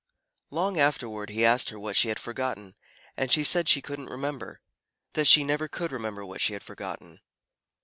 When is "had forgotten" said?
2.09-2.73, 6.53-7.19